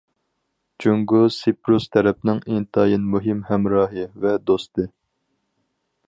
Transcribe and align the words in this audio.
جۇڭگو 0.83 1.19
سىپرۇس 1.33 1.83
تەرەپنىڭ 1.95 2.41
ئىنتايىن 2.55 3.05
مۇھىم 3.15 3.43
ھەمراھى 3.53 4.07
ۋە 4.25 4.33
دوستى. 4.51 4.87